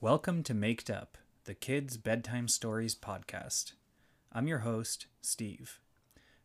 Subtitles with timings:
[0.00, 3.72] Welcome to Maked Up, the Kids Bedtime Stories podcast.
[4.32, 5.80] I'm your host, Steve.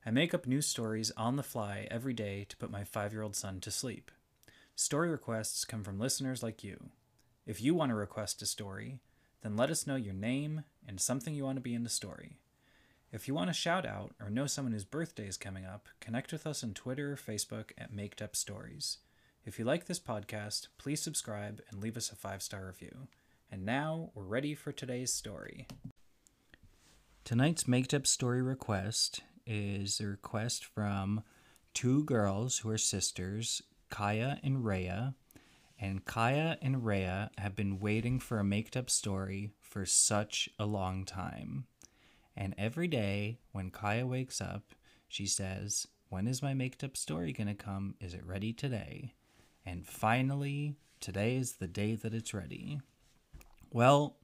[0.03, 3.21] I make up new stories on the fly every day to put my five year
[3.21, 4.09] old son to sleep.
[4.75, 6.89] Story requests come from listeners like you.
[7.45, 9.01] If you want to request a story,
[9.43, 12.39] then let us know your name and something you want to be in the story.
[13.11, 16.31] If you want a shout out or know someone whose birthday is coming up, connect
[16.31, 18.97] with us on Twitter or Facebook at Maked Up Stories.
[19.45, 23.09] If you like this podcast, please subscribe and leave us a five star review.
[23.53, 25.67] And now we're ready for today's story.
[27.23, 31.21] Tonight's Maked Up Story request is a request from
[31.75, 33.61] two girls who are sisters,
[33.91, 35.13] Kaya and Rhea.
[35.79, 40.65] And Kaya and Rhea have been waiting for a made up story for such a
[40.65, 41.65] long time.
[42.35, 44.73] And every day when Kaya wakes up,
[45.07, 47.93] she says, When is my made up story going to come?
[47.99, 49.13] Is it ready today?
[49.63, 52.81] And finally, today is the day that it's ready.
[53.73, 54.17] Well,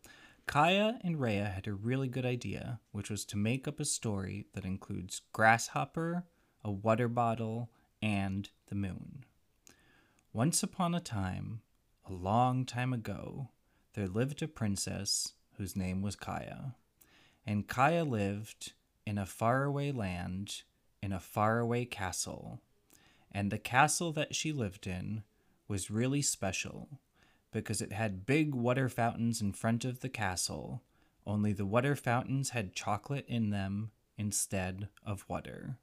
[0.45, 4.45] Kaya and Rhea had a really good idea, which was to make up a story
[4.53, 6.23] that includes Grasshopper,
[6.64, 9.25] a water bottle, and the moon.
[10.33, 11.61] Once upon a time,
[12.08, 13.50] a long time ago,
[13.94, 16.75] there lived a princess whose name was Kaya.
[17.44, 20.61] And Kaya lived in a faraway land,
[21.02, 22.61] in a faraway castle.
[23.31, 25.23] And the castle that she lived in
[25.67, 27.00] was really special
[27.52, 30.83] because it had big water fountains in front of the castle,
[31.25, 35.78] only the water fountains had chocolate in them instead of water.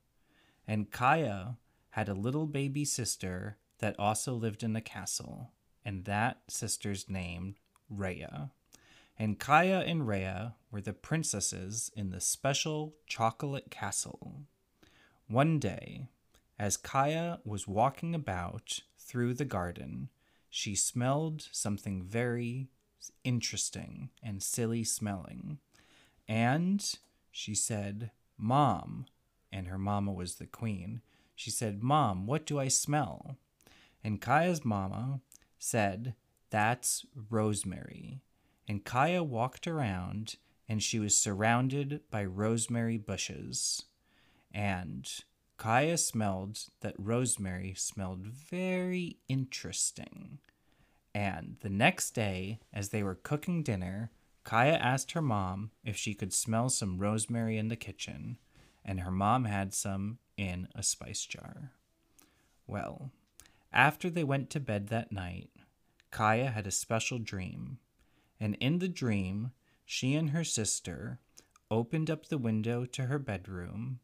[0.67, 1.57] And Kaya
[1.91, 5.53] had a little baby sister that also lived in the castle,
[5.85, 7.57] and that sister's name
[7.89, 8.51] Rhea.
[9.19, 14.43] And Kaya and Rhea were the princesses in the special chocolate castle.
[15.27, 16.09] One day,
[16.59, 20.11] as Kaya was walking about through the garden,
[20.57, 22.71] she smelled something very
[23.25, 25.59] interesting and silly smelling.
[26.27, 26.83] And
[27.31, 29.05] she said, Mom,
[29.53, 31.03] and her mama was the queen.
[31.35, 33.37] She said, Mom, what do I smell?
[34.03, 35.21] And Kaya's mama
[35.59, 36.15] said,
[36.49, 38.23] That's rosemary.
[38.67, 40.37] And Kaya walked around
[40.67, 43.83] and she was surrounded by rosemary bushes.
[44.55, 45.07] And
[45.59, 50.39] Kaya smelled that rosemary smelled very interesting.
[51.17, 54.11] And the next day, as they were cooking dinner,
[54.45, 58.37] Kaya asked her mom if she could smell some rosemary in the kitchen,
[58.85, 61.73] and her mom had some in a spice jar.
[62.67, 63.13] Well,
[63.73, 65.49] after they went to bed that night,
[66.11, 67.79] Kaya had a special dream,
[68.39, 69.53] and in the dream,
[69.87, 71.19] she and her sister
[71.71, 74.01] opened up the window to her bedroom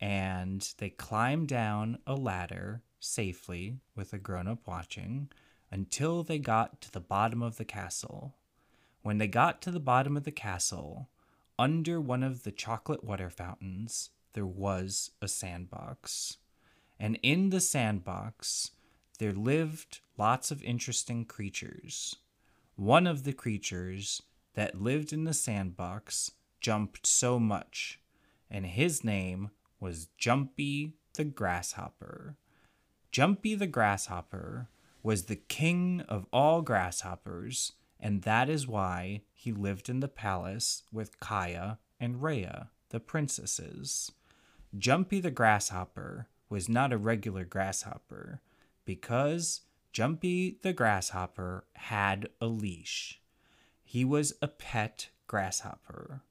[0.00, 5.28] and they climbed down a ladder safely with a grown up watching
[5.74, 8.36] until they got to the bottom of the castle.
[9.02, 11.08] When they got to the bottom of the castle,
[11.58, 16.36] under one of the chocolate water fountains, there was a sandbox.
[17.00, 18.70] And in the sandbox,
[19.18, 22.14] there lived lots of interesting creatures.
[22.76, 24.22] One of the creatures
[24.54, 26.30] that lived in the sandbox
[26.60, 27.98] jumped so much,
[28.48, 32.36] and his name was Jumpy the Grasshopper.
[33.10, 34.68] Jumpy the Grasshopper
[35.04, 40.82] was the king of all grasshoppers, and that is why he lived in the palace
[40.90, 44.10] with Kaya and Rhea, the princesses.
[44.76, 48.40] Jumpy the grasshopper was not a regular grasshopper
[48.84, 49.60] because
[49.92, 53.20] Jumpy the grasshopper had a leash.
[53.84, 56.22] He was a pet grasshopper.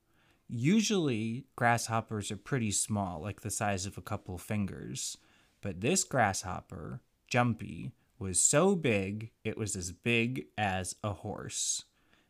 [0.49, 5.17] Usually, grasshoppers are pretty small, like the size of a couple fingers,
[5.61, 7.91] but this grasshopper, Jumpy,
[8.23, 11.83] was so big it was as big as a horse.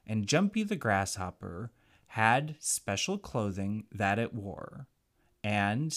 [0.08, 1.72] And Jumpy the grasshopper
[2.08, 4.88] had special clothing that it wore.
[5.44, 5.96] And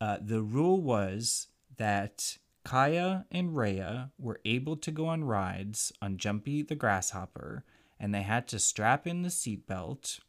[0.00, 6.18] uh, the rule was that Kaya and Rhea were able to go on rides on
[6.18, 7.64] Jumpy the grasshopper,
[7.98, 10.20] and they had to strap in the seatbelt.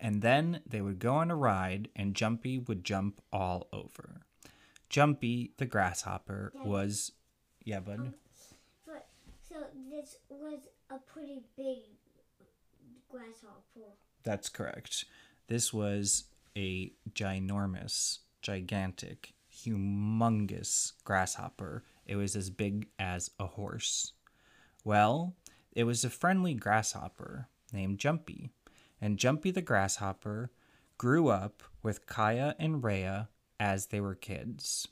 [0.00, 4.22] And then they would go on a ride, and Jumpy would jump all over.
[4.88, 7.12] Jumpy the grasshopper was
[7.70, 8.00] yeah, bud.
[8.00, 8.14] Um,
[8.84, 9.06] but
[9.48, 9.54] so
[9.88, 10.58] this was
[10.90, 11.78] a pretty big
[13.08, 13.94] grasshopper.
[14.24, 15.04] That's correct.
[15.46, 16.24] This was
[16.56, 21.84] a ginormous, gigantic, humongous grasshopper.
[22.06, 24.14] It was as big as a horse.
[24.82, 25.36] Well,
[25.70, 28.50] it was a friendly grasshopper named Jumpy,
[29.00, 30.50] and Jumpy the grasshopper
[30.98, 33.28] grew up with Kaya and Rhea
[33.60, 34.88] as they were kids.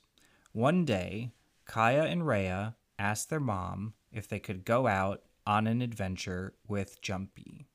[0.53, 1.33] One day,
[1.69, 7.01] Kaya and Rhea asked their mom if they could go out on an adventure with
[7.03, 7.69] Jumpy?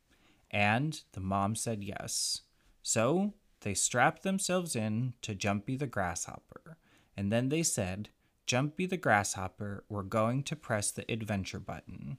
[0.51, 2.41] And the mom said yes.
[2.81, 6.77] So they strapped themselves in to Jumpy the grasshopper,
[7.15, 8.09] and then they said,
[8.45, 12.17] Jumpy the grasshopper, we're going to press the adventure button.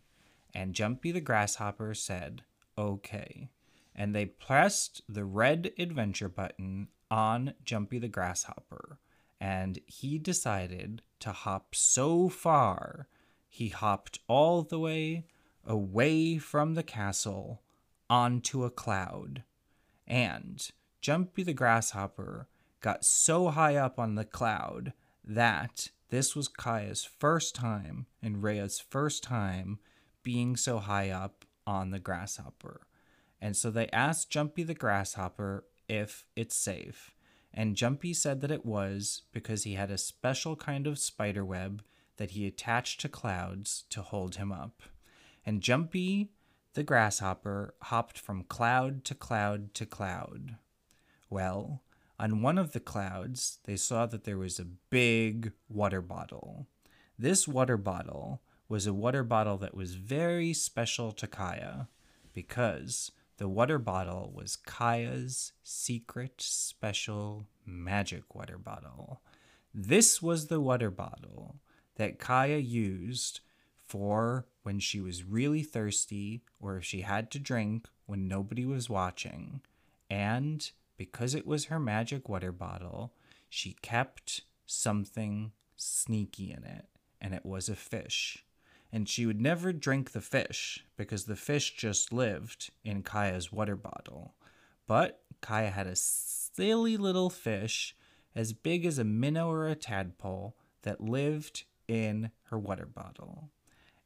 [0.55, 2.43] And Jumpy the grasshopper said,
[2.79, 3.51] okay.
[3.95, 8.99] And they pressed the red adventure button on Jumpy the grasshopper,
[9.45, 13.09] and he decided to hop so far,
[13.47, 15.27] he hopped all the way
[15.67, 17.61] away from the castle
[18.09, 19.43] onto a cloud.
[20.07, 20.67] And
[21.03, 22.49] Jumpy the grasshopper
[22.81, 28.81] got so high up on the cloud that this was Kaya's first time and Rhea's
[28.81, 29.79] first time
[30.23, 32.87] being so high up on the grasshopper.
[33.43, 37.14] And so they asked Jumpy the grasshopper if it's safe.
[37.55, 41.83] And Jumpy said that it was because he had a special kind of spider web
[42.17, 44.83] that he attached to clouds to hold him up.
[45.47, 46.31] And Jumpy
[46.75, 50.57] the grasshopper hopped from cloud to cloud to cloud.
[51.31, 51.83] Well,
[52.19, 56.67] on one of the clouds, they saw that there was a big water bottle.
[57.17, 61.89] This water bottle was a water bottle that was very special to Kaya
[62.33, 69.23] because the water bottle was Kaya's secret special magic water bottle.
[69.75, 71.57] This was the water bottle
[71.97, 73.41] that Kaya used
[73.77, 78.89] for when she was really thirsty or if she had to drink when nobody was
[78.89, 79.61] watching.
[80.09, 83.15] And because it was her magic water bottle,
[83.49, 86.87] she kept something sneaky in it,
[87.21, 88.45] and it was a fish.
[88.95, 93.75] And she would never drink the fish because the fish just lived in Kaya's water
[93.75, 94.37] bottle.
[94.87, 97.97] But Kaya had a silly little fish
[98.37, 103.51] as big as a minnow or a tadpole that lived in her water bottle.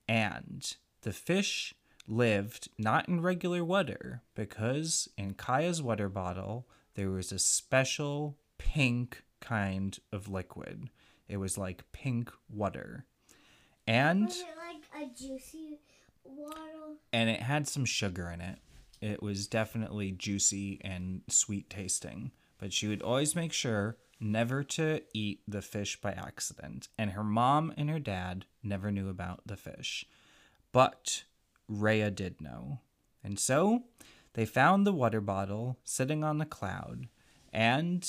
[0.08, 1.74] And the fish
[2.06, 9.22] lived not in regular water because in Kaya's water bottle there was a special pink
[9.40, 10.88] kind of liquid.
[11.28, 13.04] It was like pink water.
[13.88, 15.78] And like a juicy
[16.24, 16.98] water?
[17.12, 18.58] and it had some sugar in it.
[19.00, 25.00] It was definitely juicy and sweet tasting, but she would always make sure never to
[25.14, 26.88] eat the fish by accident.
[26.98, 30.04] And her mom and her dad never knew about the fish.
[30.72, 31.24] But
[31.68, 32.80] Rhea did know.
[33.22, 33.84] And so
[34.34, 37.08] they found the water bottle sitting on the cloud,
[37.52, 38.08] and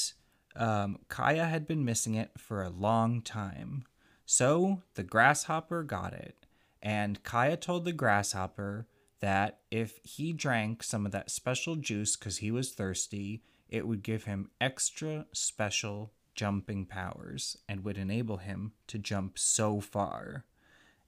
[0.55, 3.85] um, Kaya had been missing it for a long time.
[4.31, 6.45] So the grasshopper got it,
[6.83, 8.85] and Kaya told the grasshopper
[9.21, 14.03] that if he drank some of that special juice because he was thirsty, it would
[14.03, 20.45] give him extra special jumping powers and would enable him to jump so far.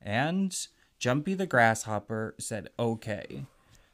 [0.02, 0.58] And
[0.98, 3.46] Jumpy the grasshopper said, okay.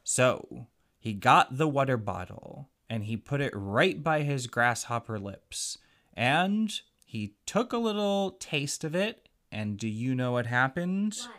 [0.04, 5.76] So he got the water bottle and he put it right by his grasshopper lips.
[6.14, 9.30] And he took a little taste of it.
[9.50, 11.16] And do you know what happened?
[11.18, 11.30] What?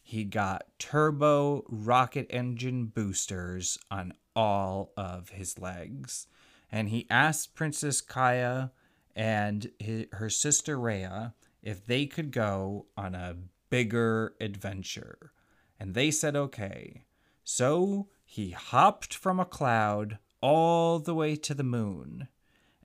[0.00, 6.28] He got turbo rocket engine boosters on all of his legs.
[6.70, 8.70] And he asked Princess Kaya
[9.16, 13.34] and hi her sister Rhea if they could go on a
[13.68, 15.32] bigger adventure.
[15.80, 17.02] And they said okay.
[17.42, 22.28] So he hopped from a cloud all the way to the moon.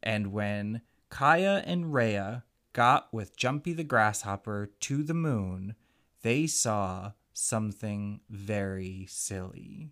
[0.02, 5.76] And when Kaya and Rhea got with Jumpy the grasshopper to the moon,
[6.24, 9.92] they saw something very silly.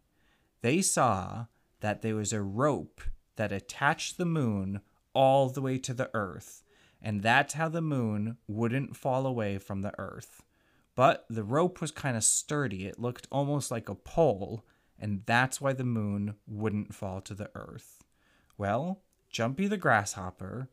[0.62, 1.48] They saw
[1.82, 3.02] that there was a rope
[3.36, 4.80] that attached the moon
[5.14, 6.64] all the way to the earth,
[7.02, 10.42] and that's how the moon wouldn't fall away from the earth.
[10.96, 14.66] But the rope was kind of sturdy, it looked almost like a pole,
[14.98, 18.04] and that's why the moon wouldn't fall to the earth.
[18.58, 20.70] Well, Jumpy the grasshopper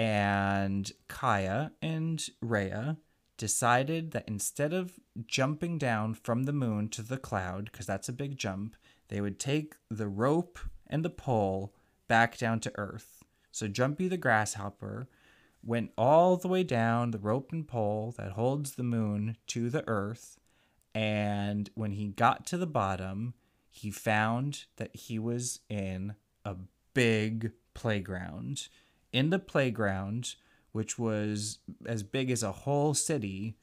[0.00, 2.96] and Kaya and Rhea
[3.36, 8.14] decided that instead of jumping down from the moon to the cloud, because that's a
[8.14, 8.76] big jump,
[9.08, 11.74] they would take the rope and the pole
[12.08, 13.22] back down to earth.
[13.52, 15.06] So Jumpy the grasshopper
[15.62, 19.86] went all the way down the rope and pole that holds the moon to the
[19.86, 20.38] earth.
[20.94, 23.34] And when he got to the bottom,
[23.70, 26.56] he found that he was in a
[26.94, 28.68] big playground.
[29.12, 30.34] In the playground,
[30.72, 33.56] which was as big as a whole city,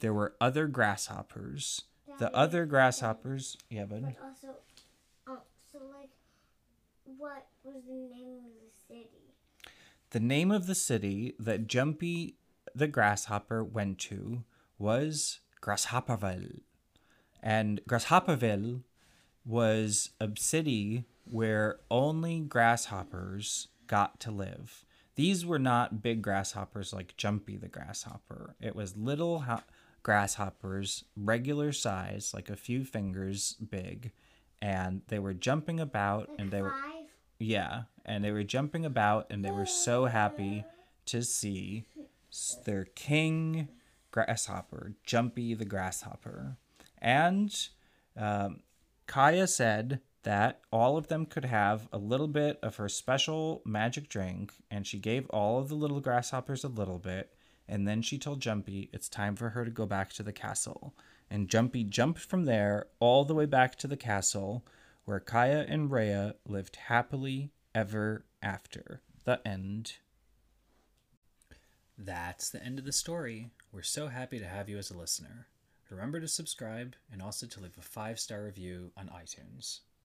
[0.00, 1.82] there were other grasshoppers.
[2.18, 4.02] The other grasshoppers, yeah, bud.
[4.02, 4.56] But also,
[5.26, 5.38] um,
[5.70, 6.08] so like,
[7.04, 9.34] what was the name of the city?
[10.10, 12.36] The name of the city that Jumpy
[12.74, 14.44] the grasshopper went to
[14.78, 16.60] was Grasshopperville.
[17.42, 18.82] And Grasshopperville
[19.44, 24.85] was a city where only grasshoppers got to live.
[25.16, 28.54] These were not big grasshoppers like Jumpy the grasshopper.
[28.60, 29.62] It was little ho-
[30.02, 34.12] grasshoppers, regular size, like a few fingers big,
[34.62, 36.74] and they were jumping about and they were
[37.38, 40.64] yeah, and they were jumping about and they were so happy
[41.06, 41.86] to see
[42.64, 43.68] their king
[44.10, 46.56] grasshopper, Jumpy the grasshopper.
[46.98, 47.54] And
[48.16, 48.60] um,
[49.06, 54.08] Kaya said that all of them could have a little bit of her special magic
[54.08, 57.32] drink, and she gave all of the little grasshoppers a little bit.
[57.68, 60.96] And then she told Jumpy it's time for her to go back to the castle.
[61.30, 64.66] And Jumpy jumped from there all the way back to the castle,
[65.04, 69.02] where Kaya and Rhea lived happily ever after.
[69.24, 69.94] The end.
[71.96, 73.50] That's the end of the story.
[73.70, 75.46] We're so happy to have you as a listener.
[75.88, 79.82] Remember to subscribe and also to leave a five star review on iTunes.